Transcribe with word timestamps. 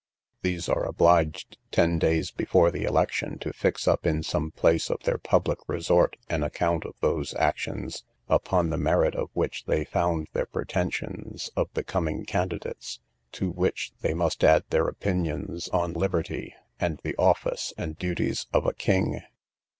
These 0.41 0.67
are 0.67 0.83
obliged, 0.83 1.59
ten 1.69 1.99
days 1.99 2.31
before 2.31 2.71
the 2.71 2.85
election, 2.85 3.37
to 3.37 3.53
fix 3.53 3.87
up 3.87 4.03
in 4.07 4.23
some 4.23 4.49
place 4.49 4.89
of 4.89 5.03
their 5.03 5.19
public 5.19 5.59
resort 5.67 6.17
an 6.27 6.41
account 6.41 6.85
of 6.85 6.95
those 7.01 7.35
actions, 7.35 8.03
upon 8.27 8.71
the 8.71 8.79
merit 8.79 9.13
of 9.13 9.29
which 9.33 9.65
they 9.65 9.85
found 9.85 10.27
their 10.33 10.47
pretensions 10.47 11.51
of 11.55 11.71
becoming 11.75 12.25
candidates; 12.25 12.99
to 13.33 13.51
which 13.51 13.91
they 14.01 14.15
must 14.15 14.43
add 14.43 14.63
their 14.71 14.87
opinions 14.87 15.69
on 15.69 15.93
liberty, 15.93 16.55
and 16.79 16.99
the 17.03 17.15
office 17.17 17.71
and 17.77 17.99
duties 17.99 18.47
of 18.51 18.65
a 18.65 18.73
king. 18.73 19.21